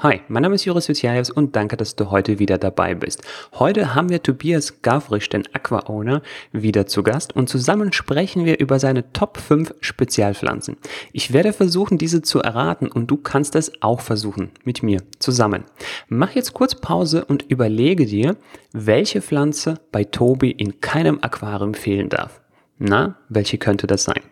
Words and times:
Hi, 0.00 0.20
mein 0.28 0.44
Name 0.44 0.54
ist 0.54 0.64
Joris 0.64 0.88
Vitiaevs 0.88 1.28
und 1.28 1.56
danke, 1.56 1.76
dass 1.76 1.96
du 1.96 2.12
heute 2.12 2.38
wieder 2.38 2.56
dabei 2.56 2.94
bist. 2.94 3.20
Heute 3.54 3.96
haben 3.96 4.10
wir 4.10 4.22
Tobias 4.22 4.80
Gavrisch, 4.80 5.28
den 5.28 5.42
Aqua-Owner, 5.52 6.22
wieder 6.52 6.86
zu 6.86 7.02
Gast 7.02 7.34
und 7.34 7.48
zusammen 7.48 7.92
sprechen 7.92 8.44
wir 8.44 8.60
über 8.60 8.78
seine 8.78 9.12
Top 9.12 9.38
5 9.38 9.74
Spezialpflanzen. 9.80 10.76
Ich 11.12 11.32
werde 11.32 11.52
versuchen, 11.52 11.98
diese 11.98 12.22
zu 12.22 12.38
erraten 12.38 12.86
und 12.86 13.08
du 13.08 13.16
kannst 13.16 13.56
es 13.56 13.72
auch 13.82 14.00
versuchen, 14.00 14.52
mit 14.62 14.84
mir 14.84 15.02
zusammen. 15.18 15.64
Mach 16.06 16.30
jetzt 16.30 16.54
kurz 16.54 16.76
Pause 16.76 17.24
und 17.24 17.46
überlege 17.48 18.06
dir, 18.06 18.36
welche 18.72 19.20
Pflanze 19.20 19.80
bei 19.90 20.04
Tobi 20.04 20.52
in 20.52 20.80
keinem 20.80 21.18
Aquarium 21.22 21.74
fehlen 21.74 22.08
darf. 22.08 22.40
Na, 22.78 23.16
welche 23.28 23.58
könnte 23.58 23.88
das 23.88 24.04
sein? 24.04 24.22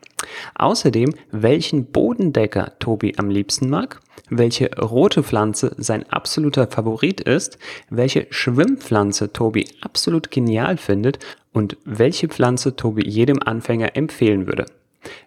Außerdem, 0.54 1.14
welchen 1.30 1.86
Bodendecker 1.86 2.72
Tobi 2.78 3.14
am 3.16 3.30
liebsten 3.30 3.68
mag, 3.68 4.00
welche 4.28 4.70
rote 4.78 5.22
Pflanze 5.22 5.74
sein 5.78 6.08
absoluter 6.10 6.66
Favorit 6.66 7.20
ist, 7.20 7.58
welche 7.90 8.26
Schwimmpflanze 8.30 9.32
Tobi 9.32 9.66
absolut 9.80 10.30
genial 10.30 10.76
findet 10.76 11.18
und 11.52 11.76
welche 11.84 12.28
Pflanze 12.28 12.76
Tobi 12.76 13.08
jedem 13.08 13.42
Anfänger 13.42 13.96
empfehlen 13.96 14.46
würde. 14.46 14.66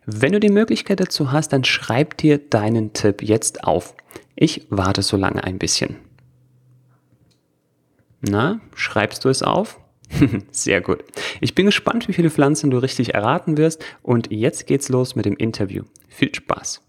Wenn 0.05 0.33
du 0.33 0.39
die 0.39 0.49
Möglichkeit 0.49 0.99
dazu 0.99 1.31
hast, 1.31 1.53
dann 1.53 1.63
schreib 1.63 2.17
dir 2.17 2.37
deinen 2.37 2.93
Tipp 2.93 3.21
jetzt 3.21 3.63
auf. 3.63 3.95
Ich 4.35 4.67
warte 4.69 5.01
so 5.01 5.17
lange 5.17 5.43
ein 5.43 5.57
bisschen. 5.57 5.97
Na, 8.21 8.59
schreibst 8.75 9.23
du 9.23 9.29
es 9.29 9.43
auf? 9.43 9.79
Sehr 10.51 10.81
gut. 10.81 11.03
Ich 11.41 11.55
bin 11.55 11.65
gespannt, 11.65 12.07
wie 12.07 12.13
viele 12.13 12.29
Pflanzen 12.29 12.71
du 12.71 12.77
richtig 12.77 13.13
erraten 13.13 13.57
wirst. 13.57 13.83
Und 14.01 14.31
jetzt 14.31 14.67
geht's 14.67 14.89
los 14.89 15.15
mit 15.15 15.25
dem 15.25 15.35
Interview. 15.35 15.83
Viel 16.07 16.33
Spaß. 16.33 16.83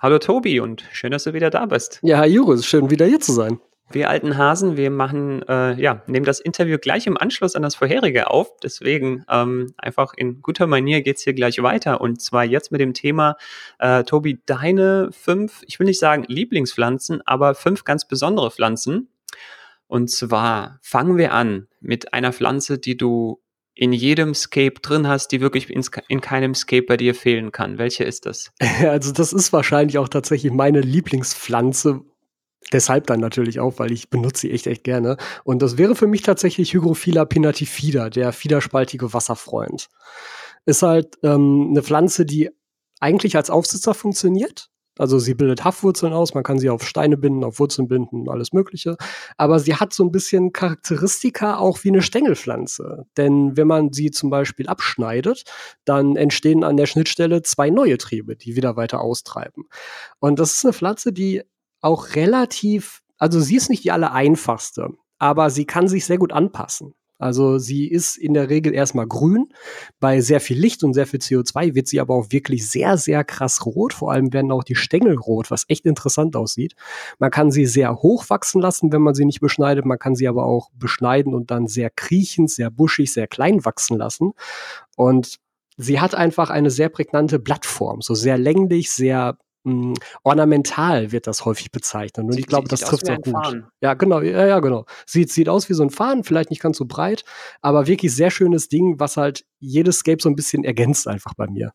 Hallo 0.00 0.18
Tobi 0.18 0.60
und 0.60 0.84
schön, 0.92 1.12
dass 1.12 1.24
du 1.24 1.32
wieder 1.32 1.48
da 1.48 1.64
bist. 1.64 1.98
Ja, 2.02 2.18
hi 2.18 2.26
Juris, 2.26 2.66
schön 2.66 2.90
wieder 2.90 3.06
hier 3.06 3.20
zu 3.20 3.32
sein. 3.32 3.58
Wir 3.90 4.08
alten 4.08 4.36
Hasen, 4.36 4.76
wir 4.76 4.90
machen, 4.90 5.42
äh, 5.48 5.74
ja, 5.80 6.02
nehmen 6.06 6.24
das 6.24 6.40
Interview 6.40 6.78
gleich 6.78 7.06
im 7.06 7.16
Anschluss 7.16 7.54
an 7.54 7.62
das 7.62 7.74
vorherige 7.74 8.30
auf. 8.30 8.56
Deswegen 8.62 9.24
ähm, 9.28 9.74
einfach 9.76 10.14
in 10.16 10.40
guter 10.40 10.66
Manier 10.66 11.02
geht's 11.02 11.22
hier 11.22 11.34
gleich 11.34 11.62
weiter. 11.62 12.00
Und 12.00 12.20
zwar 12.20 12.44
jetzt 12.44 12.72
mit 12.72 12.80
dem 12.80 12.94
Thema, 12.94 13.36
äh, 13.78 14.02
Tobi, 14.04 14.40
deine 14.46 15.10
fünf, 15.12 15.62
ich 15.66 15.78
will 15.78 15.86
nicht 15.86 16.00
sagen 16.00 16.24
Lieblingspflanzen, 16.26 17.20
aber 17.26 17.54
fünf 17.54 17.84
ganz 17.84 18.08
besondere 18.08 18.50
Pflanzen. 18.50 19.08
Und 19.86 20.10
zwar 20.10 20.78
fangen 20.82 21.18
wir 21.18 21.32
an 21.32 21.68
mit 21.80 22.14
einer 22.14 22.32
Pflanze, 22.32 22.78
die 22.78 22.96
du 22.96 23.40
in 23.74 23.92
jedem 23.92 24.34
Scape 24.34 24.80
drin 24.80 25.08
hast, 25.08 25.28
die 25.28 25.40
wirklich 25.40 25.68
in, 25.70 26.20
keinem 26.20 26.54
Scape 26.54 26.86
bei 26.86 26.96
dir 26.96 27.14
fehlen 27.14 27.52
kann. 27.52 27.78
Welche 27.78 28.04
ist 28.04 28.26
das? 28.26 28.52
Also 28.84 29.12
das 29.12 29.32
ist 29.32 29.52
wahrscheinlich 29.52 29.98
auch 29.98 30.08
tatsächlich 30.08 30.52
meine 30.52 30.80
Lieblingspflanze, 30.80 32.02
Deshalb 32.72 33.06
dann 33.06 33.20
natürlich 33.20 33.60
auch, 33.60 33.78
weil 33.78 33.92
ich 33.92 34.10
benutze 34.10 34.42
sie 34.42 34.52
echt, 34.52 34.66
echt 34.66 34.84
gerne. 34.84 35.16
Und 35.44 35.62
das 35.62 35.78
wäre 35.78 35.94
für 35.94 36.06
mich 36.06 36.22
tatsächlich 36.22 36.72
Hygrophila 36.72 37.24
pinnatifida, 37.24 38.10
der 38.10 38.32
fiederspaltige 38.32 39.12
Wasserfreund. 39.12 39.88
Ist 40.66 40.82
halt 40.82 41.18
ähm, 41.22 41.68
eine 41.70 41.82
Pflanze, 41.82 42.24
die 42.24 42.50
eigentlich 43.00 43.36
als 43.36 43.50
Aufsitzer 43.50 43.94
funktioniert. 43.94 44.70
Also 44.96 45.18
sie 45.18 45.34
bildet 45.34 45.64
Haftwurzeln 45.64 46.12
aus, 46.12 46.34
man 46.34 46.44
kann 46.44 46.60
sie 46.60 46.70
auf 46.70 46.86
Steine 46.86 47.16
binden, 47.16 47.42
auf 47.42 47.58
Wurzeln 47.58 47.88
binden, 47.88 48.28
alles 48.28 48.52
Mögliche. 48.52 48.96
Aber 49.36 49.58
sie 49.58 49.74
hat 49.74 49.92
so 49.92 50.04
ein 50.04 50.12
bisschen 50.12 50.52
Charakteristika 50.52 51.56
auch 51.56 51.82
wie 51.82 51.88
eine 51.88 52.00
Stängelpflanze. 52.00 53.04
Denn 53.16 53.56
wenn 53.56 53.66
man 53.66 53.92
sie 53.92 54.12
zum 54.12 54.30
Beispiel 54.30 54.68
abschneidet, 54.68 55.44
dann 55.84 56.14
entstehen 56.14 56.62
an 56.62 56.76
der 56.76 56.86
Schnittstelle 56.86 57.42
zwei 57.42 57.70
neue 57.70 57.98
Triebe, 57.98 58.36
die 58.36 58.54
wieder 58.54 58.76
weiter 58.76 59.00
austreiben. 59.00 59.64
Und 60.20 60.38
das 60.38 60.52
ist 60.52 60.64
eine 60.64 60.72
Pflanze, 60.72 61.12
die 61.12 61.42
auch 61.84 62.14
relativ, 62.14 63.02
also 63.18 63.40
sie 63.40 63.56
ist 63.56 63.70
nicht 63.70 63.84
die 63.84 63.92
aller 63.92 64.12
einfachste, 64.12 64.90
aber 65.18 65.50
sie 65.50 65.64
kann 65.66 65.88
sich 65.88 66.06
sehr 66.06 66.18
gut 66.18 66.32
anpassen. 66.32 66.94
Also 67.18 67.58
sie 67.58 67.86
ist 67.86 68.16
in 68.16 68.34
der 68.34 68.50
Regel 68.50 68.74
erstmal 68.74 69.06
grün. 69.06 69.52
Bei 70.00 70.20
sehr 70.20 70.40
viel 70.40 70.58
Licht 70.58 70.82
und 70.82 70.94
sehr 70.94 71.06
viel 71.06 71.20
CO2 71.20 71.74
wird 71.74 71.86
sie 71.86 72.00
aber 72.00 72.14
auch 72.14 72.26
wirklich 72.30 72.68
sehr, 72.68 72.98
sehr 72.98 73.22
krass 73.22 73.64
rot. 73.64 73.94
Vor 73.94 74.10
allem 74.10 74.32
werden 74.32 74.50
auch 74.50 74.64
die 74.64 74.74
Stängel 74.74 75.16
rot, 75.16 75.50
was 75.50 75.64
echt 75.68 75.86
interessant 75.86 76.34
aussieht. 76.34 76.74
Man 77.18 77.30
kann 77.30 77.52
sie 77.52 77.66
sehr 77.66 77.94
hoch 78.02 78.28
wachsen 78.30 78.60
lassen, 78.60 78.92
wenn 78.92 79.00
man 79.00 79.14
sie 79.14 79.24
nicht 79.24 79.40
beschneidet. 79.40 79.86
Man 79.86 79.98
kann 79.98 80.16
sie 80.16 80.26
aber 80.26 80.44
auch 80.44 80.70
beschneiden 80.74 81.34
und 81.34 81.50
dann 81.50 81.68
sehr 81.68 81.88
kriechend, 81.88 82.50
sehr 82.50 82.70
buschig, 82.70 83.12
sehr 83.12 83.28
klein 83.28 83.64
wachsen 83.64 83.96
lassen. 83.96 84.32
Und 84.96 85.38
sie 85.76 86.00
hat 86.00 86.16
einfach 86.16 86.50
eine 86.50 86.70
sehr 86.70 86.88
prägnante 86.88 87.38
Blattform, 87.38 88.02
so 88.02 88.14
sehr 88.14 88.38
länglich, 88.38 88.90
sehr 88.90 89.38
mh, 89.64 89.72
hm, 89.72 89.94
ornamental 90.22 91.12
wird 91.12 91.26
das 91.26 91.44
häufig 91.44 91.72
bezeichnet. 91.72 92.24
Und 92.24 92.32
sieht, 92.32 92.40
ich 92.40 92.46
glaube, 92.46 92.68
das 92.68 92.80
trifft 92.80 93.10
auch 93.10 93.16
gut. 93.16 93.32
Fahnen. 93.32 93.66
Ja, 93.80 93.94
genau, 93.94 94.20
ja, 94.20 94.46
ja, 94.46 94.60
genau. 94.60 94.86
Sieht, 95.06 95.30
sieht 95.30 95.48
aus 95.48 95.68
wie 95.68 95.74
so 95.74 95.82
ein 95.82 95.90
Faden, 95.90 96.24
vielleicht 96.24 96.50
nicht 96.50 96.62
ganz 96.62 96.78
so 96.78 96.84
breit, 96.84 97.24
aber 97.60 97.86
wirklich 97.86 98.14
sehr 98.14 98.30
schönes 98.30 98.68
Ding, 98.68 99.00
was 99.00 99.16
halt 99.16 99.44
jedes 99.58 99.98
Scape 99.98 100.18
so 100.20 100.28
ein 100.28 100.36
bisschen 100.36 100.64
ergänzt 100.64 101.08
einfach 101.08 101.34
bei 101.34 101.46
mir. 101.46 101.72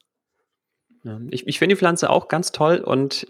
Ja, 1.03 1.19
ich 1.29 1.47
ich 1.47 1.59
finde 1.59 1.75
die 1.75 1.79
Pflanze 1.79 2.09
auch 2.09 2.27
ganz 2.27 2.51
toll 2.51 2.77
und 2.77 3.27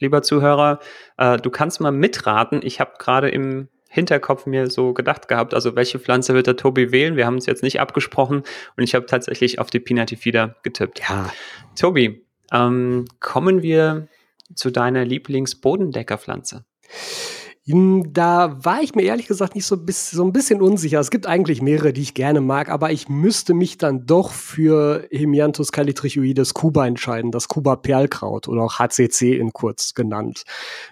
lieber 0.00 0.22
Zuhörer, 0.22 0.80
äh, 1.16 1.36
du 1.38 1.50
kannst 1.50 1.80
mal 1.80 1.92
mitraten. 1.92 2.60
Ich 2.62 2.80
habe 2.80 2.92
gerade 2.98 3.28
im 3.28 3.68
Hinterkopf 3.88 4.46
mir 4.46 4.70
so 4.70 4.92
gedacht 4.92 5.28
gehabt, 5.28 5.54
also 5.54 5.76
welche 5.76 6.00
Pflanze 6.00 6.34
wird 6.34 6.48
der 6.48 6.56
Tobi 6.56 6.90
wählen? 6.90 7.16
Wir 7.16 7.26
haben 7.26 7.36
es 7.36 7.46
jetzt 7.46 7.62
nicht 7.62 7.80
abgesprochen 7.80 8.42
und 8.76 8.82
ich 8.82 8.94
habe 8.96 9.06
tatsächlich 9.06 9.60
auf 9.60 9.70
die 9.70 9.78
Pinatifida 9.78 10.56
getippt. 10.64 11.00
Ja. 11.08 11.30
Tobi, 11.76 12.26
ähm, 12.52 13.06
kommen 13.20 13.62
wir 13.62 14.08
zu 14.54 14.70
deiner 14.70 15.04
Lieblingsbodendeckerpflanze. 15.04 16.64
Da 17.66 18.62
war 18.62 18.82
ich 18.82 18.94
mir 18.94 19.04
ehrlich 19.04 19.26
gesagt 19.26 19.54
nicht 19.54 19.64
so, 19.64 19.78
bis, 19.78 20.10
so 20.10 20.22
ein 20.22 20.34
bisschen 20.34 20.60
unsicher. 20.60 21.00
Es 21.00 21.10
gibt 21.10 21.26
eigentlich 21.26 21.62
mehrere, 21.62 21.94
die 21.94 22.02
ich 22.02 22.12
gerne 22.12 22.42
mag, 22.42 22.68
aber 22.68 22.92
ich 22.92 23.08
müsste 23.08 23.54
mich 23.54 23.78
dann 23.78 24.04
doch 24.04 24.32
für 24.32 25.08
Hemianthus 25.10 25.72
calitrichoides 25.72 26.52
Kuba 26.52 26.86
entscheiden, 26.86 27.30
das 27.30 27.48
Kuba 27.48 27.76
Perlkraut 27.76 28.48
oder 28.48 28.64
auch 28.64 28.78
HCC 28.78 29.38
in 29.38 29.54
kurz 29.54 29.94
genannt, 29.94 30.42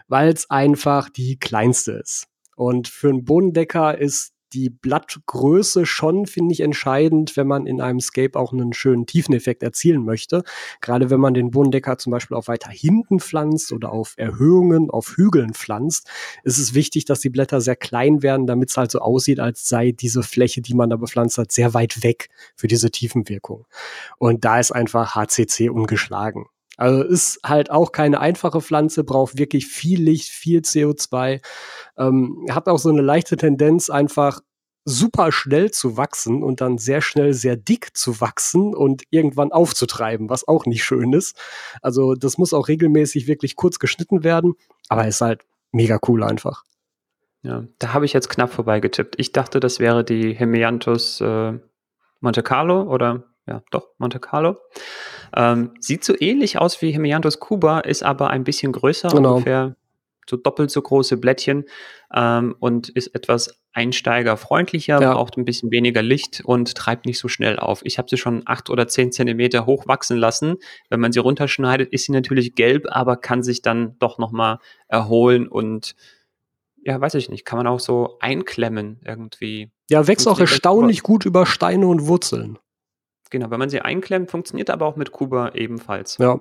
weil 0.09 0.31
es 0.31 0.49
einfach 0.49 1.11
die 1.11 1.39
kleinste 1.39 1.93
ist. 1.93 2.29
Und 2.57 2.89
für 2.89 3.11
einen 3.11 3.27
Bodendecker 3.27 3.99
ist 3.99 4.33
die 4.53 4.71
Blattgröße 4.71 5.87
schon, 5.87 6.27
finde 6.27 6.53
ich, 6.53 6.61
entscheidend, 6.61 7.37
wenn 7.37 7.47
man 7.47 7.67
in 7.67 7.81
einem 7.81 8.01
Scape 8.01 8.39
auch 8.39 8.53
einen 8.53 8.73
schönen 8.73 9.07
Tiefeneffekt 9.07 9.63
erzielen 9.63 10.05
möchte. 10.05 10.43
Gerade 10.81 11.11
wenn 11.11 11.21
man 11.21 11.35
den 11.35 11.51
Bodendecker 11.51 11.99
zum 11.99 12.11
Beispiel 12.11 12.37
auf 12.37 12.49
weiter 12.49 12.71
hinten 12.71 13.21
pflanzt 13.21 13.73
oder 13.73 13.93
auf 13.93 14.15
Erhöhungen, 14.17 14.91
auf 14.91 15.17
Hügeln 15.17 15.55
pflanzt, 15.55 16.09
ist 16.45 16.59
es 16.59 16.75
wichtig, 16.75 17.05
dass 17.05 17.21
die 17.21 17.31
Blätter 17.31 17.61
sehr 17.61 17.77
klein 17.77 18.23
werden, 18.23 18.47
damit 18.47 18.71
es 18.71 18.77
halt 18.77 18.91
so 18.91 19.01
aussieht, 19.01 19.41
als 19.41 19.69
sei 19.69 19.93
diese 19.93 20.23
Fläche, 20.23 20.61
die 20.61 20.75
man 20.75 20.91
da 20.91 20.97
bepflanzt 20.97 21.39
hat, 21.39 21.53
sehr 21.53 21.75
weit 21.75 22.03
weg 22.03 22.29
für 22.57 22.67
diese 22.67 22.91
Tiefenwirkung. 22.91 23.67
Und 24.19 24.45
da 24.45 24.59
ist 24.59 24.73
einfach 24.73 25.15
HCC 25.15 25.71
ungeschlagen. 25.71 26.47
Also 26.77 27.03
ist 27.03 27.41
halt 27.45 27.71
auch 27.71 27.93
keine 27.93 28.21
einfache 28.21 28.61
Pflanze, 28.61 29.05
braucht 29.05 29.39
wirklich 29.39 29.67
viel 29.67 30.03
Licht, 30.03 30.31
viel 30.31 30.61
CO2, 30.61 31.43
ähm, 31.99 32.47
hat 32.51 32.69
auch 32.69 32.79
so 32.79 32.89
eine 32.89 33.03
leichte 33.03 33.37
Tendenz, 33.37 33.91
einfach 33.91 34.41
super 34.85 35.31
schnell 35.31 35.71
zu 35.71 35.97
wachsen 35.97 36.43
und 36.43 36.61
dann 36.61 36.79
sehr 36.79 37.03
schnell 37.03 37.35
sehr 37.35 37.57
dick 37.57 37.97
zu 37.97 38.21
wachsen 38.21 38.75
und 38.75 39.03
irgendwann 39.11 39.53
aufzutreiben, 39.53 40.29
was 40.29 40.49
auch 40.49 40.67
nicht 40.67 40.83
schön 40.85 41.13
ist. 41.13 41.37
Also 41.83 42.15
das 42.15 42.39
muss 42.39 42.53
auch 42.53 42.69
regelmäßig 42.69 43.27
wirklich 43.27 43.55
kurz 43.55 43.79
geschnitten 43.79 44.25
werden, 44.25 44.55
aber 44.89 45.07
ist 45.07 45.21
halt 45.21 45.43
mega 45.71 45.99
cool 46.09 46.25
einfach. 46.25 46.65
Ja, 47.43 47.65
da 47.79 47.93
habe 47.93 48.05
ich 48.05 48.13
jetzt 48.13 48.29
knapp 48.29 48.53
vorbeigetippt. 48.53 49.15
Ich 49.19 49.33
dachte, 49.33 49.61
das 49.61 49.81
wäre 49.81 50.05
die 50.05 50.33
Hemianthus 50.33 51.21
äh, 51.21 51.59
Monte 52.21 52.43
Carlo 52.43 52.83
oder 52.83 53.25
ja, 53.47 53.63
doch, 53.71 53.89
Monte 53.99 54.21
Carlo. 54.21 54.57
Ähm, 55.35 55.73
sieht 55.81 56.05
so 56.05 56.15
ähnlich 56.19 56.59
aus 56.59 56.81
wie 56.83 56.91
Hemianthus 56.93 57.41
cuba, 57.41 57.81
ist 57.81 58.03
aber 58.03 58.31
ein 58.31 58.45
bisschen 58.45 58.73
größer, 58.73 59.09
genau. 59.09 59.35
ungefähr 59.35 59.77
so 60.29 60.37
doppelt 60.37 60.71
so 60.71 60.81
große 60.81 61.17
Blättchen 61.17 61.65
ähm, 62.15 62.55
und 62.59 62.89
ist 62.89 63.09
etwas 63.09 63.61
einsteigerfreundlicher, 63.73 65.01
ja. 65.01 65.15
braucht 65.15 65.37
ein 65.37 65.45
bisschen 65.45 65.71
weniger 65.71 66.03
Licht 66.03 66.43
und 66.45 66.75
treibt 66.75 67.07
nicht 67.07 67.19
so 67.19 67.29
schnell 67.29 67.59
auf. 67.59 67.81
Ich 67.85 67.99
habe 67.99 68.09
sie 68.09 68.17
schon 68.17 68.43
acht 68.45 68.71
oder 68.71 68.87
zehn 68.87 69.13
Zentimeter 69.13 69.67
hoch 69.67 69.87
wachsen 69.87 70.17
lassen. 70.17 70.57
Wenn 70.91 71.01
man 71.01 71.13
sie 71.13 71.21
runterschneidet, 71.21 71.93
ist 71.93 72.05
sie 72.05 72.13
natürlich 72.13 72.55
gelb, 72.55 72.87
aber 72.89 73.17
kann 73.17 73.43
sich 73.43 73.63
dann 73.63 73.97
doch 73.99 74.19
nochmal 74.19 74.59
erholen 74.89 75.49
und 75.49 75.95
ja, 76.85 77.01
weiß 77.01 77.15
ich 77.15 77.31
nicht, 77.31 77.45
kann 77.45 77.59
man 77.59 77.69
auch 77.69 77.79
so 77.79 78.17
einklemmen 78.21 79.01
irgendwie. 79.05 79.71
Ja, 79.89 80.07
wächst 80.09 80.27
auch 80.27 80.41
erstaunlich 80.41 81.03
gut 81.03 81.25
über 81.25 81.47
Steine 81.47 81.87
und 81.87 82.07
Wurzeln. 82.07 82.59
Genau, 83.33 83.51
wenn 83.51 83.59
man 83.59 83.71
sie 83.71 83.81
einklemmt, 83.81 84.31
funktioniert 84.31 84.69
aber 84.69 84.85
auch 84.85 84.97
mit 84.97 85.11
Kuba 85.11 85.53
ebenfalls. 85.55 86.19
Ja. 86.19 86.39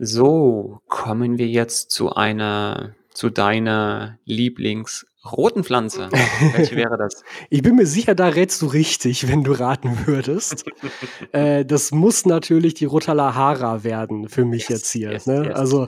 So, 0.00 0.80
kommen 0.88 1.38
wir 1.38 1.46
jetzt 1.46 1.92
zu 1.92 2.12
einer, 2.12 2.96
zu 3.14 3.30
deiner 3.30 4.18
Lieblingsroten 4.24 5.62
Pflanze. 5.62 6.08
Welche 6.56 6.74
wäre 6.74 6.98
das? 6.98 7.22
Ich 7.50 7.62
bin 7.62 7.76
mir 7.76 7.86
sicher, 7.86 8.16
da 8.16 8.26
rätst 8.26 8.62
du 8.62 8.66
richtig, 8.66 9.28
wenn 9.28 9.44
du 9.44 9.52
raten 9.52 10.06
würdest. 10.06 10.64
äh, 11.32 11.64
das 11.64 11.92
muss 11.92 12.26
natürlich 12.26 12.74
die 12.74 12.86
Rotalahara 12.86 13.84
werden 13.84 14.28
für 14.28 14.44
mich 14.44 14.62
yes, 14.62 14.68
jetzt 14.70 14.90
hier. 14.90 15.12
Yes, 15.12 15.26
ne? 15.26 15.44
yes. 15.46 15.54
Also 15.54 15.86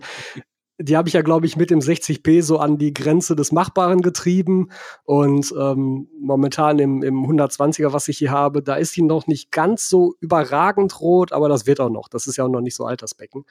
die 0.82 0.96
habe 0.96 1.08
ich 1.08 1.14
ja, 1.14 1.22
glaube 1.22 1.46
ich, 1.46 1.56
mit 1.56 1.70
dem 1.70 1.80
60p 1.80 2.42
so 2.42 2.58
an 2.58 2.78
die 2.78 2.94
Grenze 2.94 3.36
des 3.36 3.52
Machbaren 3.52 4.00
getrieben. 4.00 4.70
Und 5.04 5.54
ähm, 5.58 6.08
momentan 6.18 6.78
im, 6.78 7.02
im 7.02 7.26
120er, 7.26 7.92
was 7.92 8.08
ich 8.08 8.18
hier 8.18 8.30
habe, 8.30 8.62
da 8.62 8.76
ist 8.76 8.96
die 8.96 9.02
noch 9.02 9.26
nicht 9.26 9.52
ganz 9.52 9.88
so 9.88 10.14
überragend 10.20 11.00
rot, 11.00 11.32
aber 11.32 11.48
das 11.48 11.66
wird 11.66 11.80
auch 11.80 11.90
noch. 11.90 12.08
Das 12.08 12.26
ist 12.26 12.36
ja 12.36 12.44
auch 12.44 12.48
noch 12.48 12.62
nicht 12.62 12.74
so 12.74 12.86
Altersbecken. 12.86 13.44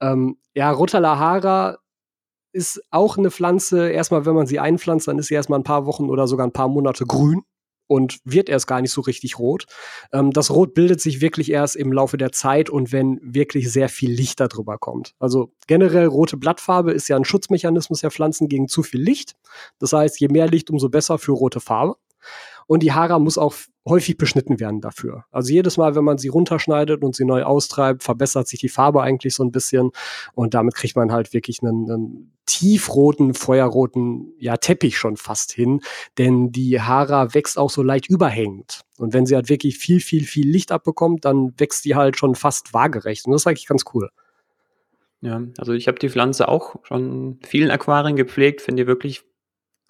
Ähm, 0.00 0.38
ja, 0.54 0.70
Rotalahara 0.70 1.78
ist 2.52 2.82
auch 2.90 3.18
eine 3.18 3.30
Pflanze. 3.30 3.90
Erstmal, 3.90 4.24
wenn 4.24 4.34
man 4.34 4.46
sie 4.46 4.58
einpflanzt, 4.58 5.08
dann 5.08 5.18
ist 5.18 5.26
sie 5.26 5.34
erstmal 5.34 5.60
ein 5.60 5.64
paar 5.64 5.84
Wochen 5.84 6.08
oder 6.08 6.26
sogar 6.26 6.46
ein 6.46 6.52
paar 6.52 6.68
Monate 6.68 7.04
grün 7.04 7.42
und 7.92 8.20
wird 8.24 8.48
erst 8.48 8.66
gar 8.66 8.80
nicht 8.80 8.90
so 8.90 9.02
richtig 9.02 9.38
rot. 9.38 9.66
Ähm, 10.12 10.30
das 10.30 10.50
Rot 10.50 10.72
bildet 10.72 11.00
sich 11.00 11.20
wirklich 11.20 11.50
erst 11.50 11.76
im 11.76 11.92
Laufe 11.92 12.16
der 12.16 12.32
Zeit 12.32 12.70
und 12.70 12.90
wenn 12.90 13.20
wirklich 13.22 13.70
sehr 13.70 13.90
viel 13.90 14.10
Licht 14.10 14.40
darüber 14.40 14.78
kommt. 14.78 15.14
Also 15.18 15.52
generell 15.66 16.06
rote 16.06 16.38
Blattfarbe 16.38 16.92
ist 16.92 17.08
ja 17.08 17.16
ein 17.16 17.26
Schutzmechanismus 17.26 18.00
der 18.00 18.10
Pflanzen 18.10 18.48
gegen 18.48 18.66
zu 18.66 18.82
viel 18.82 19.02
Licht. 19.02 19.34
Das 19.78 19.92
heißt, 19.92 20.18
je 20.20 20.28
mehr 20.28 20.48
Licht, 20.48 20.70
umso 20.70 20.88
besser 20.88 21.18
für 21.18 21.32
rote 21.32 21.60
Farbe. 21.60 21.96
Und 22.66 22.82
die 22.82 22.92
Hara 22.92 23.18
muss 23.18 23.38
auch 23.38 23.54
häufig 23.86 24.16
beschnitten 24.16 24.60
werden 24.60 24.80
dafür. 24.80 25.24
Also 25.30 25.52
jedes 25.52 25.76
Mal, 25.76 25.94
wenn 25.94 26.04
man 26.04 26.18
sie 26.18 26.28
runterschneidet 26.28 27.02
und 27.02 27.16
sie 27.16 27.24
neu 27.24 27.42
austreibt, 27.42 28.02
verbessert 28.02 28.46
sich 28.46 28.60
die 28.60 28.68
Farbe 28.68 29.02
eigentlich 29.02 29.34
so 29.34 29.42
ein 29.42 29.50
bisschen. 29.50 29.90
Und 30.34 30.54
damit 30.54 30.74
kriegt 30.74 30.96
man 30.96 31.12
halt 31.12 31.32
wirklich 31.32 31.62
einen, 31.62 31.90
einen 31.90 32.32
tiefroten, 32.46 33.34
feuerroten 33.34 34.34
ja, 34.38 34.56
Teppich 34.56 34.96
schon 34.96 35.16
fast 35.16 35.52
hin. 35.52 35.80
Denn 36.18 36.52
die 36.52 36.80
Hara 36.80 37.34
wächst 37.34 37.58
auch 37.58 37.70
so 37.70 37.82
leicht 37.82 38.08
überhängend. 38.08 38.82
Und 38.98 39.12
wenn 39.14 39.26
sie 39.26 39.34
halt 39.34 39.48
wirklich 39.48 39.78
viel, 39.78 40.00
viel, 40.00 40.24
viel 40.24 40.48
Licht 40.48 40.70
abbekommt, 40.70 41.24
dann 41.24 41.52
wächst 41.58 41.84
die 41.84 41.96
halt 41.96 42.16
schon 42.16 42.34
fast 42.34 42.72
waagerecht. 42.72 43.26
Und 43.26 43.32
das 43.32 43.42
ist 43.42 43.46
eigentlich 43.46 43.66
ganz 43.66 43.84
cool. 43.94 44.10
Ja, 45.22 45.40
also 45.58 45.72
ich 45.72 45.86
habe 45.86 45.98
die 46.00 46.08
Pflanze 46.08 46.48
auch 46.48 46.76
schon 46.82 47.38
vielen 47.44 47.70
Aquarien 47.70 48.16
gepflegt, 48.16 48.60
finde 48.60 48.82
die 48.82 48.86
wirklich 48.88 49.24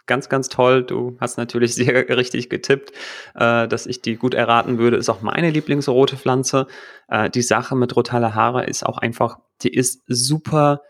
ganz, 0.07 0.29
ganz 0.29 0.49
toll. 0.49 0.83
Du 0.83 1.17
hast 1.21 1.39
natürlich 1.39 1.75
sehr 1.77 2.09
richtig 2.17 2.49
getippt, 2.49 2.93
äh, 3.35 3.69
dass 3.69 3.87
ich 3.87 4.03
die 4.03 4.17
gut 4.17 4.35
erraten 4.35 4.79
würde. 4.79 4.97
Ist 4.97 5.09
auch 5.09 5.23
meine 5.23 5.51
Lieblingsrote 5.51 6.17
Pflanze. 6.17 6.67
Äh, 7.09 7.31
die 7.31 7.43
Sache 7.43 7.77
mit 7.77 7.95
Rotala 7.97 8.35
Haare 8.35 8.65
ist 8.67 8.85
auch 8.85 8.99
einfach, 8.99 9.39
die 9.63 9.73
ist 9.73 10.03
super 10.07 10.83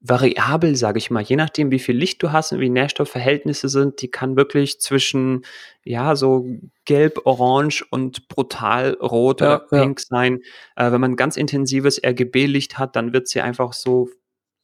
variabel, 0.00 0.76
sage 0.76 0.98
ich 0.98 1.10
mal. 1.10 1.22
Je 1.22 1.36
nachdem, 1.36 1.70
wie 1.70 1.78
viel 1.78 1.96
Licht 1.96 2.22
du 2.22 2.32
hast 2.32 2.52
und 2.52 2.60
wie 2.60 2.68
Nährstoffverhältnisse 2.68 3.68
sind, 3.68 4.02
die 4.02 4.08
kann 4.08 4.36
wirklich 4.36 4.80
zwischen, 4.80 5.44
ja, 5.82 6.16
so 6.16 6.46
gelb, 6.84 7.20
orange 7.24 7.84
und 7.90 8.28
brutal 8.28 8.94
rot 9.00 9.40
ja, 9.40 9.46
oder 9.46 9.58
pink 9.66 10.00
ja. 10.00 10.06
sein. 10.08 10.40
Äh, 10.76 10.92
wenn 10.92 11.00
man 11.00 11.16
ganz 11.16 11.36
intensives 11.36 12.00
RGB-Licht 12.04 12.78
hat, 12.78 12.94
dann 12.96 13.12
wird 13.12 13.28
sie 13.28 13.40
einfach 13.40 13.72
so 13.72 14.08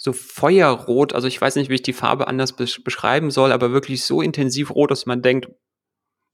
so 0.03 0.13
feuerrot. 0.13 1.13
Also 1.13 1.29
ich 1.29 1.41
weiß 1.41 1.55
nicht, 1.55 1.71
wie 1.71 1.77
ich 1.77 1.83
die 1.83 1.93
Farbe 1.93 2.27
anders 2.27 2.55
beschreiben 2.55 3.31
soll, 3.31 3.53
aber 3.53 3.71
wirklich 3.71 4.05
so 4.05 4.21
intensiv 4.21 4.75
rot, 4.75 4.91
dass 4.91 5.07
man 5.07 5.23
denkt, 5.23 5.49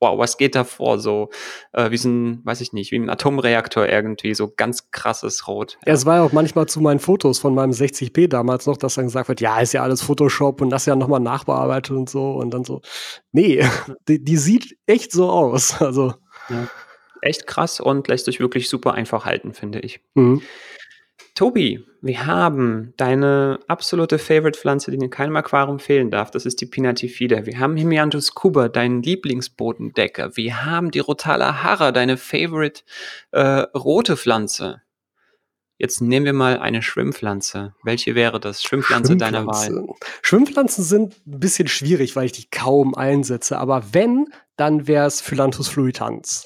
wow, 0.00 0.18
was 0.18 0.38
geht 0.38 0.54
da 0.54 0.64
vor? 0.64 0.98
So 0.98 1.28
äh, 1.74 1.90
wie 1.90 1.98
so 1.98 2.08
ein, 2.08 2.40
weiß 2.46 2.62
ich 2.62 2.72
nicht, 2.72 2.92
wie 2.92 2.98
ein 2.98 3.10
Atomreaktor 3.10 3.86
irgendwie, 3.86 4.32
so 4.32 4.50
ganz 4.56 4.90
krasses 4.90 5.48
Rot. 5.48 5.76
Ja. 5.84 5.92
es 5.92 6.06
war 6.06 6.16
ja 6.16 6.22
auch 6.22 6.32
manchmal 6.32 6.64
zu 6.64 6.80
meinen 6.80 6.98
Fotos 6.98 7.40
von 7.40 7.54
meinem 7.54 7.72
60p 7.72 8.28
damals 8.28 8.64
noch, 8.64 8.78
dass 8.78 8.94
dann 8.94 9.04
gesagt 9.04 9.28
wird, 9.28 9.42
ja, 9.42 9.60
ist 9.60 9.74
ja 9.74 9.82
alles 9.82 10.00
Photoshop 10.00 10.62
und 10.62 10.70
das 10.70 10.86
ja 10.86 10.96
nochmal 10.96 11.20
nachbearbeitet 11.20 11.94
und 11.94 12.08
so 12.08 12.30
und 12.36 12.54
dann 12.54 12.64
so, 12.64 12.80
nee, 13.32 13.62
die, 14.08 14.24
die 14.24 14.36
sieht 14.38 14.78
echt 14.86 15.12
so 15.12 15.28
aus. 15.30 15.78
Also. 15.82 16.14
Ja. 16.48 16.68
Echt 17.20 17.46
krass 17.46 17.80
und 17.80 18.08
lässt 18.08 18.24
sich 18.24 18.40
wirklich 18.40 18.70
super 18.70 18.94
einfach 18.94 19.26
halten, 19.26 19.52
finde 19.52 19.80
ich. 19.80 20.00
Mhm. 20.14 20.40
Tobi, 21.34 21.84
wir 22.00 22.26
haben 22.26 22.94
deine 22.96 23.60
absolute 23.68 24.18
Favorite-Pflanze, 24.18 24.90
die 24.90 24.96
in 24.96 25.10
keinem 25.10 25.36
Aquarium 25.36 25.78
fehlen 25.78 26.10
darf. 26.10 26.30
Das 26.30 26.46
ist 26.46 26.60
die 26.60 26.66
Pinatifida. 26.66 27.46
Wir 27.46 27.58
haben 27.58 27.76
Himianthus 27.76 28.34
cuba, 28.34 28.68
deinen 28.68 29.02
Lieblingsbodendecker. 29.02 30.36
Wir 30.36 30.64
haben 30.64 30.90
die 30.90 31.00
Rotala 31.00 31.62
hara, 31.62 31.92
deine 31.92 32.16
Favorite 32.16 32.82
äh, 33.32 33.66
rote 33.76 34.16
Pflanze. 34.16 34.82
Jetzt 35.76 36.00
nehmen 36.00 36.26
wir 36.26 36.32
mal 36.32 36.58
eine 36.58 36.82
Schwimmpflanze. 36.82 37.72
Welche 37.84 38.16
wäre 38.16 38.40
das? 38.40 38.62
Schwimmpflanze, 38.62 39.12
Schwimmpflanze. 39.12 39.36
deiner 39.36 39.46
Wahl. 39.46 39.94
Schwimmpflanzen 40.22 40.82
sind 40.82 41.14
ein 41.24 41.38
bisschen 41.38 41.68
schwierig, 41.68 42.16
weil 42.16 42.26
ich 42.26 42.32
die 42.32 42.50
kaum 42.50 42.96
einsetze. 42.96 43.58
Aber 43.58 43.84
wenn, 43.92 44.26
dann 44.56 44.88
wäre 44.88 45.06
es 45.06 45.20
Philanthus 45.20 45.68
fluitans. 45.68 46.44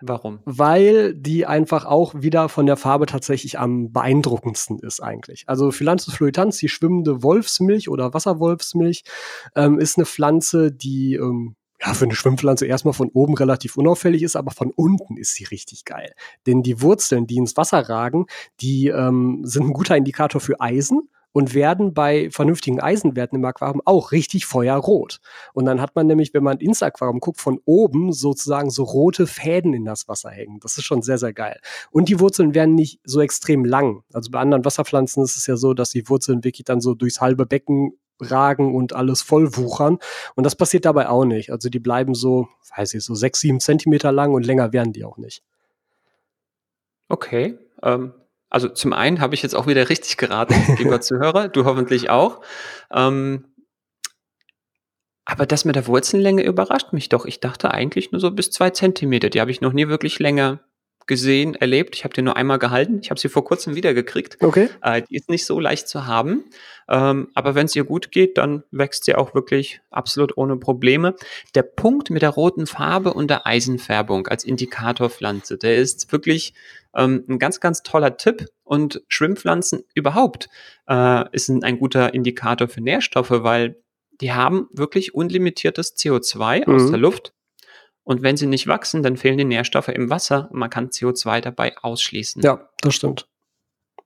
Warum? 0.00 0.40
Weil 0.44 1.14
die 1.14 1.46
einfach 1.46 1.84
auch 1.84 2.14
wieder 2.16 2.48
von 2.48 2.66
der 2.66 2.76
Farbe 2.76 3.06
tatsächlich 3.06 3.58
am 3.58 3.92
beeindruckendsten 3.92 4.78
ist 4.78 5.00
eigentlich. 5.00 5.44
Also 5.46 5.70
Philanthus 5.70 6.14
fluitans, 6.14 6.58
die 6.58 6.68
schwimmende 6.68 7.22
Wolfsmilch 7.22 7.88
oder 7.88 8.14
Wasserwolfsmilch, 8.14 9.04
ähm, 9.54 9.78
ist 9.78 9.98
eine 9.98 10.06
Pflanze, 10.06 10.72
die 10.72 11.14
ähm, 11.14 11.56
ja, 11.84 11.94
für 11.94 12.04
eine 12.04 12.14
Schwimmpflanze 12.14 12.66
erstmal 12.66 12.94
von 12.94 13.08
oben 13.08 13.34
relativ 13.34 13.76
unauffällig 13.76 14.22
ist, 14.22 14.36
aber 14.36 14.52
von 14.52 14.70
unten 14.70 15.16
ist 15.16 15.34
sie 15.34 15.44
richtig 15.44 15.84
geil. 15.84 16.12
Denn 16.46 16.62
die 16.62 16.80
Wurzeln, 16.80 17.26
die 17.26 17.36
ins 17.36 17.56
Wasser 17.56 17.88
ragen, 17.88 18.26
die 18.60 18.88
ähm, 18.88 19.40
sind 19.42 19.66
ein 19.66 19.72
guter 19.72 19.96
Indikator 19.96 20.40
für 20.40 20.60
Eisen 20.60 21.08
und 21.32 21.54
werden 21.54 21.94
bei 21.94 22.30
vernünftigen 22.30 22.80
Eisenwerten 22.80 23.38
im 23.38 23.44
Aquarium 23.44 23.82
auch 23.84 24.12
richtig 24.12 24.46
feuerrot. 24.46 25.20
Und 25.54 25.64
dann 25.64 25.80
hat 25.80 25.94
man 25.96 26.06
nämlich, 26.06 26.32
wenn 26.34 26.42
man 26.42 26.58
ins 26.58 26.82
Aquarium 26.82 27.20
guckt, 27.20 27.40
von 27.40 27.60
oben 27.64 28.12
sozusagen 28.12 28.70
so 28.70 28.84
rote 28.84 29.26
Fäden 29.26 29.74
in 29.74 29.84
das 29.84 30.08
Wasser 30.08 30.30
hängen. 30.30 30.60
Das 30.60 30.78
ist 30.78 30.84
schon 30.84 31.02
sehr, 31.02 31.18
sehr 31.18 31.32
geil. 31.32 31.60
Und 31.90 32.08
die 32.08 32.20
Wurzeln 32.20 32.54
werden 32.54 32.74
nicht 32.74 33.00
so 33.04 33.20
extrem 33.20 33.64
lang. 33.64 34.02
Also 34.12 34.30
bei 34.30 34.38
anderen 34.38 34.64
Wasserpflanzen 34.64 35.22
ist 35.22 35.36
es 35.36 35.46
ja 35.46 35.56
so, 35.56 35.74
dass 35.74 35.90
die 35.90 36.08
Wurzeln 36.08 36.44
wirklich 36.44 36.64
dann 36.64 36.80
so 36.80 36.94
durchs 36.94 37.20
halbe 37.20 37.46
Becken 37.46 37.92
ragen 38.20 38.74
und 38.74 38.92
alles 38.92 39.22
voll 39.22 39.56
wuchern. 39.56 39.98
Und 40.34 40.44
das 40.44 40.56
passiert 40.56 40.84
dabei 40.84 41.08
auch 41.08 41.24
nicht. 41.24 41.50
Also 41.50 41.68
die 41.68 41.80
bleiben 41.80 42.14
so, 42.14 42.48
weiß 42.76 42.94
ich, 42.94 43.04
so 43.04 43.14
sechs, 43.14 43.40
sieben 43.40 43.60
Zentimeter 43.60 44.12
lang 44.12 44.32
und 44.34 44.46
länger 44.46 44.72
werden 44.72 44.92
die 44.92 45.04
auch 45.04 45.16
nicht. 45.18 45.42
Okay. 47.08 47.58
Ähm, 47.82 48.12
also 48.52 48.68
zum 48.68 48.92
einen 48.92 49.20
habe 49.20 49.34
ich 49.34 49.42
jetzt 49.42 49.54
auch 49.54 49.66
wieder 49.66 49.88
richtig 49.88 50.18
geraten, 50.18 50.54
lieber 50.78 51.00
Zuhörer, 51.00 51.48
du 51.48 51.64
hoffentlich 51.64 52.10
auch. 52.10 52.42
Ähm, 52.92 53.46
aber 55.24 55.46
das 55.46 55.64
mit 55.64 55.74
der 55.74 55.86
Wurzelnlänge 55.86 56.42
überrascht 56.42 56.92
mich 56.92 57.08
doch. 57.08 57.24
Ich 57.24 57.40
dachte 57.40 57.70
eigentlich 57.70 58.12
nur 58.12 58.20
so 58.20 58.30
bis 58.30 58.50
zwei 58.50 58.68
Zentimeter. 58.68 59.30
Die 59.30 59.40
habe 59.40 59.50
ich 59.50 59.62
noch 59.62 59.72
nie 59.72 59.88
wirklich 59.88 60.18
länger 60.18 60.60
gesehen, 61.06 61.54
erlebt. 61.54 61.96
Ich 61.96 62.04
habe 62.04 62.14
die 62.14 62.22
nur 62.22 62.36
einmal 62.36 62.58
gehalten. 62.58 63.00
Ich 63.02 63.10
habe 63.10 63.20
sie 63.20 63.28
vor 63.28 63.44
kurzem 63.44 63.74
wieder 63.74 63.94
gekriegt. 63.94 64.36
Okay. 64.40 64.68
Äh, 64.82 65.02
die 65.02 65.16
ist 65.16 65.28
nicht 65.28 65.46
so 65.46 65.58
leicht 65.60 65.88
zu 65.88 66.06
haben. 66.06 66.44
Ähm, 66.88 67.28
aber 67.34 67.54
wenn 67.54 67.66
es 67.66 67.76
ihr 67.76 67.84
gut 67.84 68.10
geht, 68.10 68.38
dann 68.38 68.64
wächst 68.70 69.04
sie 69.04 69.14
auch 69.14 69.34
wirklich 69.34 69.80
absolut 69.90 70.36
ohne 70.36 70.56
Probleme. 70.56 71.14
Der 71.54 71.62
Punkt 71.62 72.10
mit 72.10 72.22
der 72.22 72.30
roten 72.30 72.66
Farbe 72.66 73.14
und 73.14 73.28
der 73.28 73.46
Eisenfärbung 73.46 74.26
als 74.28 74.44
Indikatorpflanze, 74.44 75.58
der 75.58 75.76
ist 75.76 76.12
wirklich 76.12 76.54
ähm, 76.94 77.24
ein 77.28 77.38
ganz, 77.38 77.60
ganz 77.60 77.82
toller 77.82 78.16
Tipp. 78.16 78.46
Und 78.64 79.02
Schwimmpflanzen 79.08 79.84
überhaupt 79.94 80.48
äh, 80.88 81.24
ist 81.32 81.48
ein, 81.48 81.62
ein 81.62 81.78
guter 81.78 82.14
Indikator 82.14 82.68
für 82.68 82.80
Nährstoffe, 82.80 83.30
weil 83.30 83.76
die 84.20 84.32
haben 84.32 84.68
wirklich 84.72 85.14
unlimitiertes 85.14 85.96
CO2 85.96 86.68
mhm. 86.68 86.74
aus 86.74 86.90
der 86.90 86.98
Luft 86.98 87.32
und 88.04 88.22
wenn 88.22 88.36
sie 88.36 88.46
nicht 88.46 88.66
wachsen, 88.66 89.02
dann 89.02 89.16
fehlen 89.16 89.38
die 89.38 89.44
Nährstoffe 89.44 89.88
im 89.88 90.10
Wasser 90.10 90.48
und 90.50 90.58
man 90.58 90.70
kann 90.70 90.88
CO2 90.88 91.40
dabei 91.40 91.76
ausschließen. 91.78 92.42
Ja, 92.42 92.68
das 92.80 92.94
stimmt. 92.94 93.28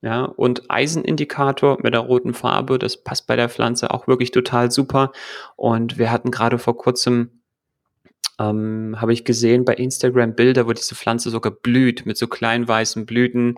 Ja, 0.01 0.25
und 0.25 0.69
Eisenindikator 0.69 1.79
mit 1.81 1.93
der 1.93 2.01
roten 2.01 2.35
Farbe, 2.35 2.77
das 2.77 2.97
passt 3.03 3.25
bei 3.25 3.35
der 3.35 3.49
Pflanze 3.49 3.91
auch 3.91 4.07
wirklich 4.07 4.29
total 4.29 4.69
super. 4.69 5.11
Und 5.55 5.97
wir 5.97 6.11
hatten 6.11 6.29
gerade 6.29 6.59
vor 6.59 6.77
kurzem, 6.77 7.41
ähm, 8.39 8.95
habe 9.01 9.13
ich 9.13 9.25
gesehen 9.25 9.65
bei 9.65 9.73
Instagram 9.73 10.35
Bilder, 10.35 10.67
wo 10.67 10.73
diese 10.73 10.93
Pflanze 10.93 11.31
sogar 11.31 11.51
blüht 11.51 12.05
mit 12.05 12.17
so 12.17 12.27
kleinen 12.27 12.67
weißen 12.67 13.07
Blüten. 13.07 13.55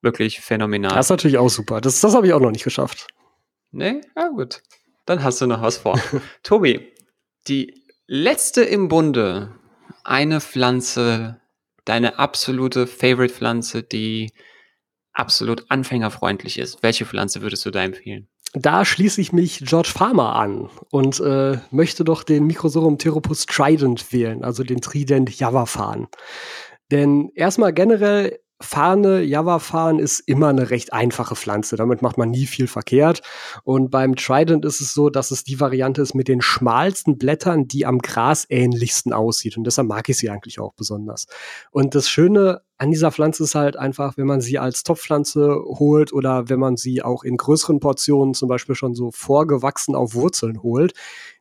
Wirklich 0.00 0.40
phänomenal. 0.40 0.94
Das 0.94 1.06
ist 1.06 1.10
natürlich 1.10 1.38
auch 1.38 1.50
super. 1.50 1.80
Das, 1.80 2.00
das 2.00 2.14
habe 2.14 2.28
ich 2.28 2.32
auch 2.32 2.40
noch 2.40 2.52
nicht 2.52 2.64
geschafft. 2.64 3.08
Nee? 3.72 4.00
Ja, 4.16 4.28
gut. 4.28 4.62
Dann 5.06 5.24
hast 5.24 5.40
du 5.40 5.46
noch 5.46 5.60
was 5.60 5.78
vor. 5.78 6.00
Tobi, 6.44 6.92
die 7.48 7.82
letzte 8.06 8.62
im 8.62 8.88
Bunde 8.88 9.50
eine 10.04 10.40
Pflanze, 10.40 11.40
deine 11.84 12.18
absolute 12.18 12.86
Favorite-Pflanze, 12.86 13.82
die 13.82 14.32
absolut 15.12 15.70
anfängerfreundlich 15.70 16.58
ist. 16.58 16.82
Welche 16.82 17.06
Pflanze 17.06 17.42
würdest 17.42 17.66
du 17.66 17.70
da 17.70 17.82
empfehlen? 17.82 18.28
Da 18.52 18.84
schließe 18.84 19.20
ich 19.20 19.32
mich 19.32 19.62
George 19.64 19.90
Farmer 19.94 20.34
an 20.34 20.68
und 20.90 21.20
äh, 21.20 21.58
möchte 21.70 22.04
doch 22.04 22.24
den 22.24 22.46
Microsorum 22.46 22.98
Theropus 22.98 23.46
Trident 23.46 24.12
wählen, 24.12 24.42
also 24.42 24.64
den 24.64 24.80
Trident 24.80 25.30
Java 25.38 25.66
fahren. 25.66 26.08
Denn 26.90 27.30
erstmal 27.34 27.72
generell 27.72 28.40
Fahne, 28.62 29.22
Java-Farn 29.22 29.98
ist 29.98 30.20
immer 30.20 30.48
eine 30.48 30.70
recht 30.70 30.92
einfache 30.92 31.34
Pflanze. 31.34 31.76
Damit 31.76 32.02
macht 32.02 32.18
man 32.18 32.30
nie 32.30 32.46
viel 32.46 32.66
verkehrt. 32.66 33.22
Und 33.64 33.90
beim 33.90 34.16
Trident 34.16 34.64
ist 34.64 34.80
es 34.80 34.92
so, 34.92 35.08
dass 35.08 35.30
es 35.30 35.44
die 35.44 35.60
Variante 35.60 36.02
ist 36.02 36.14
mit 36.14 36.28
den 36.28 36.42
schmalsten 36.42 37.16
Blättern, 37.16 37.68
die 37.68 37.86
am 37.86 37.98
Gras 37.98 38.46
ähnlichsten 38.50 39.12
aussieht. 39.12 39.56
Und 39.56 39.64
deshalb 39.64 39.88
mag 39.88 40.08
ich 40.08 40.18
sie 40.18 40.28
eigentlich 40.28 40.60
auch 40.60 40.74
besonders. 40.74 41.26
Und 41.70 41.94
das 41.94 42.08
Schöne 42.08 42.60
an 42.80 42.90
dieser 42.90 43.12
Pflanze 43.12 43.44
ist 43.44 43.54
halt 43.54 43.76
einfach, 43.76 44.16
wenn 44.16 44.26
man 44.26 44.40
sie 44.40 44.58
als 44.58 44.84
Topfpflanze 44.84 45.62
holt 45.66 46.14
oder 46.14 46.48
wenn 46.48 46.58
man 46.58 46.78
sie 46.78 47.02
auch 47.02 47.24
in 47.24 47.36
größeren 47.36 47.78
Portionen 47.78 48.32
zum 48.32 48.48
Beispiel 48.48 48.74
schon 48.74 48.94
so 48.94 49.10
vorgewachsen 49.10 49.94
auf 49.94 50.14
Wurzeln 50.14 50.62
holt, 50.62 50.94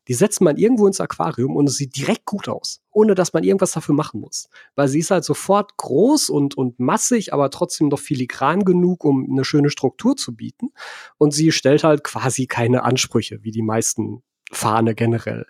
die 0.09 0.15
setzt 0.15 0.41
man 0.41 0.57
irgendwo 0.57 0.85
ins 0.85 0.99
Aquarium 0.99 1.55
und 1.55 1.69
es 1.69 1.77
sieht 1.77 1.95
direkt 1.95 2.25
gut 2.25 2.49
aus, 2.49 2.81
ohne 2.91 3.15
dass 3.15 3.31
man 3.31 3.45
irgendwas 3.45 3.71
dafür 3.71 3.95
machen 3.95 4.19
muss. 4.19 4.49
Weil 4.75 4.89
sie 4.89 4.99
ist 4.99 5.11
halt 5.11 5.23
sofort 5.23 5.77
groß 5.77 6.29
und, 6.29 6.57
und 6.57 6.77
massig, 6.77 7.31
aber 7.31 7.49
trotzdem 7.51 7.87
noch 7.87 7.99
filigran 7.99 8.65
genug, 8.65 9.05
um 9.05 9.25
eine 9.31 9.45
schöne 9.45 9.69
Struktur 9.69 10.17
zu 10.17 10.35
bieten. 10.35 10.73
Und 11.17 11.33
sie 11.33 11.53
stellt 11.53 11.85
halt 11.85 12.03
quasi 12.03 12.47
keine 12.47 12.83
Ansprüche, 12.83 13.39
wie 13.43 13.51
die 13.51 13.61
meisten 13.61 14.23
Fahne 14.51 14.95
generell. 14.95 15.45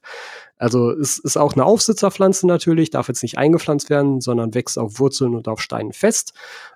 Also 0.60 0.92
es 0.92 1.20
ist 1.20 1.38
auch 1.38 1.54
eine 1.54 1.64
Aufsitzerpflanze 1.64 2.46
natürlich, 2.46 2.90
darf 2.90 3.08
jetzt 3.08 3.24
nicht 3.24 3.38
eingepflanzt 3.38 3.90
werden, 3.90 4.20
sondern 4.20 4.54
wächst 4.54 4.78
auf 4.78 5.00
Wurzeln 5.00 5.34
und 5.34 5.48
auf 5.48 5.62
Steinen 5.62 5.94
fest. 5.94 6.34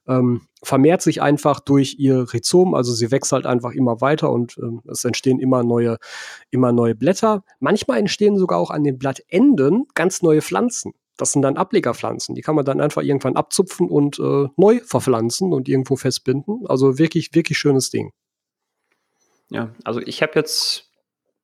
Ähm, 0.08 0.48
vermehrt 0.64 1.02
sich 1.02 1.22
einfach 1.22 1.60
durch 1.60 1.98
ihr 2.00 2.34
Rhizom, 2.34 2.76
also 2.76 2.94
sie 2.94 3.12
wächst 3.12 3.34
halt 3.34 3.46
einfach 3.46 3.72
immer 3.72 4.00
weiter 4.00 4.32
und 4.32 4.58
ähm, 4.58 4.82
es 4.90 5.04
entstehen 5.04 5.38
immer 5.40 5.64
neue, 5.64 5.98
immer 6.50 6.72
neue 6.72 6.96
Blätter. 6.96 7.44
Manchmal 7.60 8.00
entstehen 8.00 8.38
sogar 8.38 8.58
auch 8.58 8.72
an 8.72 8.86
den 8.86 8.98
Blattenden 8.98 9.86
ganz 9.96 10.22
neue 10.22 10.42
Pflanzen. 10.42 10.94
Das 11.18 11.34
sind 11.34 11.42
dann 11.42 11.58
Ablegerpflanzen. 11.58 12.36
Die 12.36 12.42
kann 12.42 12.56
man 12.56 12.66
dann 12.66 12.80
einfach 12.80 13.02
irgendwann 13.02 13.36
abzupfen 13.36 13.90
und 13.90 14.18
äh, 14.18 14.48
neu 14.56 14.80
verpflanzen 14.86 15.52
und 15.52 15.68
irgendwo 15.68 15.98
festbinden. 15.98 16.62
Also 16.68 16.98
wirklich, 16.98 17.36
wirklich 17.36 17.58
schönes 17.58 17.90
Ding. 17.90 18.12
Ja, 19.50 19.70
also 19.84 20.00
ich 20.00 20.24
habe 20.24 20.32
jetzt 20.36 20.93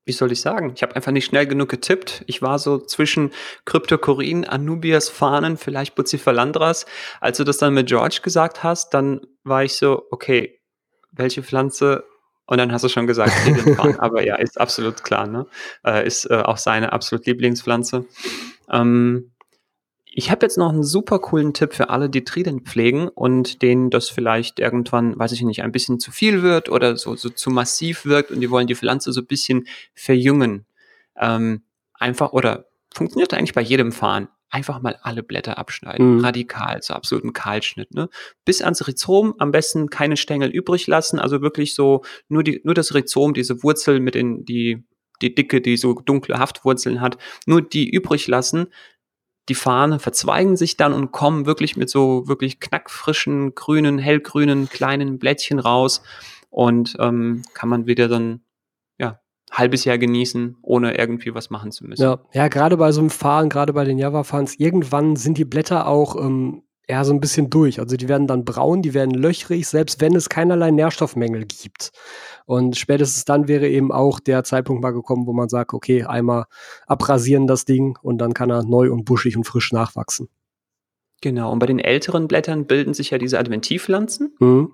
wie 0.10 0.13
soll 0.13 0.32
ich 0.32 0.42
sagen? 0.42 0.72
Ich 0.75 0.82
habe 0.82 0.96
einfach 0.96 1.12
nicht 1.12 1.25
schnell 1.25 1.46
genug 1.46 1.70
getippt. 1.70 2.24
Ich 2.25 2.42
war 2.42 2.58
so 2.58 2.80
zwischen 2.80 3.32
Kryptokorin, 3.66 4.44
Anubias, 4.44 5.08
Fahnen, 5.08 5.56
vielleicht 5.56 5.94
Bucephalandras. 5.94 6.88
Als 7.22 7.38
du 7.38 7.44
das 7.44 7.60
dann 7.60 7.75
mit 7.75 7.88
George 7.88 8.22
gesagt 8.24 8.63
hast, 8.63 8.96
dann 8.96 9.22
war 9.44 9.63
ich 9.63 9.78
so, 9.78 10.08
okay, 10.10 10.60
welche 11.12 11.44
Pflanze? 11.44 12.06
Und 12.48 12.58
dann 12.58 12.72
hast 12.72 12.84
du 12.84 12.89
schon 12.89 13.06
gesagt, 13.06 13.32
Aber 14.00 14.24
ja, 14.25 14.36
ist 14.38 14.60
absolut 14.60 15.04
klar, 15.04 15.28
ne? 15.28 15.46
Äh, 15.86 16.08
ist 16.08 16.25
äh, 16.25 16.42
auch 16.42 16.58
seine 16.58 16.92
absolut 16.92 17.28
Lieblingspflanze. 17.28 18.06
Ähm, 18.72 19.32
ich 20.20 20.30
habe 20.30 20.46
jetzt 20.46 20.58
noch 20.58 20.68
einen 20.68 20.84
super 20.84 21.20
coolen 21.20 21.54
Tipp 21.54 21.74
für 21.74 21.90
alle, 21.90 22.10
die 22.10 22.26
Trident 22.26 22.68
pflegen 22.68 23.08
und 23.08 23.62
denen 23.62 23.90
das 23.90 24.10
vielleicht 24.10 24.60
irgendwann, 24.60 25.18
weiß 25.18 25.32
ich 25.32 25.44
nicht, 25.44 25.64
ein 25.64 25.72
bisschen 25.72 25.98
zu 25.98 26.12
viel 26.12 26.44
wird 26.44 26.68
oder 26.68 26.98
so, 26.98 27.16
so 27.16 27.30
zu 27.30 27.50
massiv 27.50 28.06
wirkt 28.06 28.30
und 28.30 28.42
die 28.42 28.52
wollen 28.52 28.68
die 28.68 28.76
Pflanze 28.76 29.14
so 29.14 29.22
ein 29.22 29.28
bisschen 29.28 29.66
verjüngen. 29.94 30.66
Ähm, 31.18 31.62
einfach, 31.94 32.34
oder 32.34 32.66
funktioniert 32.94 33.34
eigentlich 33.34 33.54
bei 33.54 33.62
jedem 33.62 33.94
Fahren. 33.94 34.28
Einfach 34.50 34.82
mal 34.82 34.98
alle 35.04 35.24
Blätter 35.24 35.58
abschneiden. 35.58 36.18
Mhm. 36.18 36.26
Radikal, 36.26 36.82
so 36.82 36.96
absoluten 36.96 37.32
Kahlschnitt. 37.32 37.94
Ne? 37.94 38.10
Bis 38.44 38.62
ans 38.62 38.86
Rhizom, 38.86 39.36
am 39.38 39.52
besten 39.52 39.90
keine 39.90 40.18
Stängel 40.18 40.50
übrig 40.50 40.86
lassen, 40.88 41.18
also 41.18 41.42
wirklich 41.42 41.76
so 41.76 42.04
nur, 42.28 42.44
die, 42.44 42.60
nur 42.66 42.74
das 42.74 42.94
Rhizom, 42.94 43.34
diese 43.34 43.64
Wurzel 43.64 44.02
mit 44.02 44.16
den, 44.16 44.44
die, 44.44 44.84
die 45.22 45.34
Dicke, 45.34 45.62
die 45.62 45.78
so 45.78 45.94
dunkle 45.94 46.40
Haftwurzeln 46.40 47.00
hat, 47.00 47.18
nur 47.46 47.62
die 47.62 47.90
übrig 47.90 48.28
lassen 48.28 48.68
die 49.50 49.56
Fahne 49.56 50.00
verzweigen 50.00 50.56
sich 50.56 50.77
dann 50.77 50.94
und 50.94 51.12
kommen 51.12 51.46
wirklich 51.46 51.75
mit 51.75 51.89
so 51.89 52.27
wirklich 52.27 52.60
knackfrischen, 52.60 53.56
grünen, 53.56 53.98
hellgrünen, 53.98 54.70
kleinen 54.70 55.20
Blättchen 55.20 55.60
raus 55.60 56.01
und 56.50 56.96
ähm, 57.00 57.44
kann 57.53 57.70
man 57.70 57.88
wieder 57.88 58.08
dann 58.08 58.41
ja 58.98 59.20
halbes 59.51 59.86
Jahr 59.86 59.98
genießen, 59.98 60.58
ohne 60.62 60.98
irgendwie 60.98 61.34
was 61.34 61.50
machen 61.50 61.72
zu 61.72 61.86
müssen. 61.86 62.03
Ja, 62.03 62.20
ja 62.34 62.48
gerade 62.48 62.77
bei 62.77 62.91
so 62.91 63.01
einem 63.01 63.10
Fahren, 63.10 63.50
gerade 63.50 63.74
bei 63.74 63.84
den 63.84 63.98
Java-Fahns, 63.98 64.60
irgendwann 64.60 65.15
sind 65.15 65.38
die 65.38 65.46
Blätter 65.46 65.88
auch 65.88 66.15
ähm, 66.15 66.63
eher 66.89 67.05
so 67.05 67.13
ein 67.13 67.19
bisschen 67.19 67.50
durch. 67.50 67.79
Also 67.79 67.96
die 67.96 68.10
werden 68.10 68.27
dann 68.27 68.43
braun, 68.43 68.81
die 68.81 68.93
werden 68.93 69.13
löchrig, 69.13 69.67
selbst 69.67 70.01
wenn 70.01 70.15
es 70.15 70.27
keinerlei 70.27 70.72
Nährstoffmängel 70.72 71.46
gibt. 71.46 71.91
Und 72.46 72.77
spätestens 72.77 73.25
dann 73.25 73.48
wäre 73.48 73.67
eben 73.69 73.91
auch 73.91 74.19
der 74.19 74.43
Zeitpunkt 74.43 74.81
mal 74.81 74.91
gekommen, 74.91 75.27
wo 75.27 75.34
man 75.34 75.50
sagt, 75.50 75.74
okay, 75.74 76.03
einmal 76.03 76.46
abrasieren 76.88 77.46
das 77.46 77.65
Ding 77.65 77.98
und 78.01 78.17
dann 78.17 78.34
kann 78.34 78.50
er 78.50 78.63
neu 78.63 78.91
und 78.91 79.05
buschig 79.05 79.38
und 79.38 79.46
frisch 79.46 79.72
nachwachsen. 79.72 80.29
Genau, 81.22 81.51
und 81.51 81.60
bei 81.60 81.67
den 81.67 81.79
älteren 81.79 82.27
Blättern 82.27 82.65
bilden 82.65 82.93
sich 82.93 83.12
ja 83.12 83.17
diese 83.17 83.38
Adventivpflanzen. 83.38 84.36
Mhm. 84.39 84.74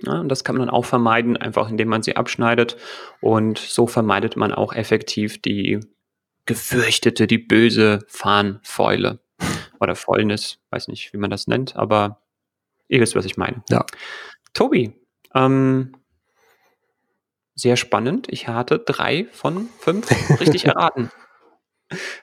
Ja, 0.00 0.20
und 0.20 0.30
das 0.30 0.44
kann 0.44 0.56
man 0.56 0.66
dann 0.66 0.74
auch 0.74 0.86
vermeiden, 0.86 1.36
einfach 1.36 1.68
indem 1.68 1.88
man 1.88 2.02
sie 2.02 2.16
abschneidet. 2.16 2.76
Und 3.20 3.58
so 3.58 3.86
vermeidet 3.86 4.36
man 4.36 4.52
auch 4.52 4.72
effektiv 4.72 5.42
die 5.42 5.80
gefürchtete, 6.46 7.26
die 7.26 7.38
böse 7.38 8.00
Farnfäule 8.08 9.20
oder 9.82 9.94
Fäulnis, 9.94 10.58
weiß 10.70 10.88
nicht, 10.88 11.12
wie 11.12 11.18
man 11.18 11.30
das 11.30 11.46
nennt, 11.46 11.76
aber 11.76 12.22
ihr 12.88 13.00
wisst, 13.00 13.16
was 13.16 13.24
ich 13.24 13.36
meine. 13.36 13.62
Ja. 13.70 13.84
Tobi, 14.54 14.92
ähm, 15.34 15.92
sehr 17.54 17.76
spannend. 17.76 18.26
Ich 18.30 18.48
hatte 18.48 18.78
drei 18.78 19.26
von 19.32 19.68
fünf 19.78 20.10
richtig 20.40 20.64
erraten. 20.66 21.10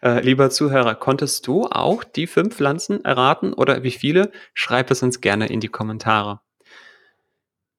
Äh, 0.02 0.22
lieber 0.22 0.50
Zuhörer, 0.50 0.96
konntest 0.96 1.46
du 1.46 1.66
auch 1.66 2.04
die 2.04 2.28
fünf 2.28 2.56
Pflanzen 2.56 3.06
erraten 3.06 3.54
oder 3.54 3.84
wie 3.84 3.92
viele? 3.92 4.32
Schreib 4.54 4.90
es 4.90 5.04
uns 5.04 5.22
gerne 5.22 5.48
in 5.48 5.60
die 5.60 5.68
Kommentare. 5.68 6.42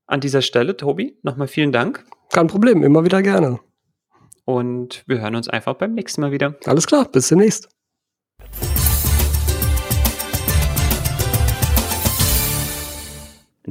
An 0.07 0.21
dieser 0.21 0.43
Stelle, 0.43 0.77
Tobi, 0.77 1.19
nochmal 1.23 1.49
vielen 1.49 1.73
Dank. 1.73 2.05
Kein 2.33 2.47
Problem, 2.47 2.83
immer 2.83 3.05
wieder 3.05 3.23
gerne. 3.23 3.61
Und 4.45 5.05
wir 5.07 5.21
hören 5.21 5.37
uns 5.37 5.49
einfach 5.49 5.75
beim 5.75 5.95
nächsten 5.95 6.21
Mal 6.21 6.33
wieder. 6.33 6.57
Alles 6.65 6.87
klar, 6.87 7.07
bis 7.11 7.29
demnächst. 7.29 7.69